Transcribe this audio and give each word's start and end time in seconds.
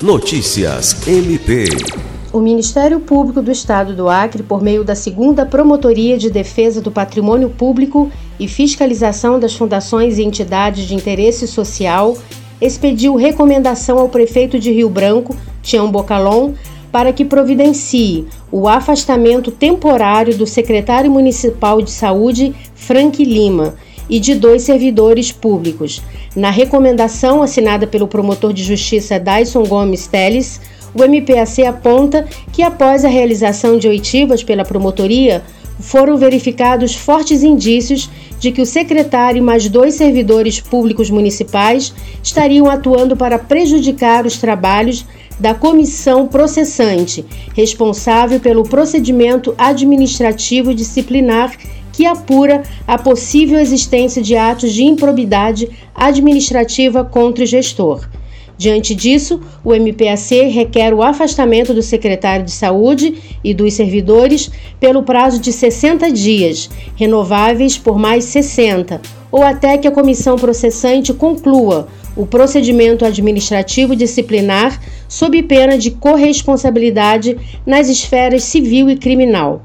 Notícias 0.00 1.08
MP. 1.08 1.64
O 2.32 2.38
Ministério 2.38 3.00
Público 3.00 3.42
do 3.42 3.50
Estado 3.50 3.96
do 3.96 4.08
Acre, 4.08 4.44
por 4.44 4.62
meio 4.62 4.84
da 4.84 4.94
segunda 4.94 5.44
Promotoria 5.44 6.16
de 6.16 6.30
Defesa 6.30 6.80
do 6.80 6.92
Patrimônio 6.92 7.50
Público 7.50 8.08
e 8.38 8.46
Fiscalização 8.46 9.40
das 9.40 9.56
Fundações 9.56 10.16
e 10.16 10.22
Entidades 10.22 10.86
de 10.86 10.94
Interesse 10.94 11.48
Social, 11.48 12.16
expediu 12.60 13.16
recomendação 13.16 13.98
ao 13.98 14.08
prefeito 14.08 14.56
de 14.56 14.70
Rio 14.70 14.88
Branco, 14.88 15.36
Tião 15.62 15.90
Bocalon, 15.90 16.52
para 16.92 17.12
que 17.12 17.24
providencie 17.24 18.24
o 18.52 18.68
afastamento 18.68 19.50
temporário 19.50 20.38
do 20.38 20.46
secretário 20.46 21.10
municipal 21.10 21.82
de 21.82 21.90
saúde, 21.90 22.54
Frank 22.72 23.24
Lima, 23.24 23.74
e 24.08 24.18
de 24.18 24.34
dois 24.34 24.62
servidores 24.62 25.30
públicos. 25.32 26.02
Na 26.34 26.50
recomendação 26.50 27.42
assinada 27.42 27.86
pelo 27.86 28.08
promotor 28.08 28.52
de 28.52 28.62
justiça 28.62 29.18
Dyson 29.18 29.64
Gomes 29.64 30.06
Teles, 30.06 30.60
o 30.94 31.02
MPAC 31.04 31.64
aponta 31.64 32.26
que 32.52 32.62
após 32.62 33.04
a 33.04 33.08
realização 33.08 33.78
de 33.78 33.86
oitivas 33.88 34.42
pela 34.42 34.64
promotoria, 34.64 35.42
foram 35.80 36.16
verificados 36.16 36.94
fortes 36.94 37.42
indícios 37.42 38.10
de 38.38 38.50
que 38.52 38.60
o 38.60 38.66
secretário 38.66 39.38
e 39.38 39.42
mais 39.42 39.68
dois 39.68 39.94
servidores 39.94 40.60
públicos 40.60 41.10
municipais 41.10 41.92
estariam 42.22 42.68
atuando 42.68 43.16
para 43.16 43.38
prejudicar 43.38 44.26
os 44.26 44.38
trabalhos 44.38 45.04
da 45.38 45.54
comissão 45.54 46.26
processante, 46.26 47.24
responsável 47.54 48.40
pelo 48.40 48.64
procedimento 48.64 49.54
administrativo 49.56 50.74
disciplinar 50.74 51.52
que 51.98 52.06
apura 52.06 52.62
a 52.86 52.96
possível 52.96 53.58
existência 53.58 54.22
de 54.22 54.36
atos 54.36 54.72
de 54.72 54.84
improbidade 54.84 55.68
administrativa 55.92 57.04
contra 57.04 57.42
o 57.42 57.46
gestor. 57.46 58.08
Diante 58.56 58.94
disso, 58.94 59.40
o 59.64 59.74
MPAC 59.74 60.42
requer 60.42 60.94
o 60.94 61.02
afastamento 61.02 61.74
do 61.74 61.82
secretário 61.82 62.44
de 62.44 62.52
Saúde 62.52 63.16
e 63.42 63.52
dos 63.52 63.74
servidores 63.74 64.48
pelo 64.78 65.02
prazo 65.02 65.40
de 65.40 65.52
60 65.52 66.12
dias, 66.12 66.70
renováveis 66.94 67.76
por 67.76 67.98
mais 67.98 68.26
60, 68.26 69.00
ou 69.32 69.42
até 69.42 69.76
que 69.76 69.88
a 69.88 69.90
comissão 69.90 70.36
processante 70.36 71.12
conclua 71.12 71.88
o 72.14 72.24
procedimento 72.24 73.04
administrativo 73.04 73.96
disciplinar 73.96 74.80
sob 75.08 75.42
pena 75.42 75.76
de 75.76 75.90
corresponsabilidade 75.90 77.36
nas 77.66 77.88
esferas 77.88 78.44
civil 78.44 78.88
e 78.88 78.96
criminal. 78.96 79.64